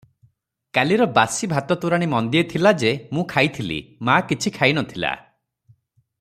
[0.77, 5.13] କାଲିର ବାସି ଭାତ ତୋରାଣି ମନ୍ଦିଏ ଥିଲା ଯେ ମୁଁ ଖାଇଥିଲି- ମାଆ କିଛି ଖାଇ ନଥିଲା।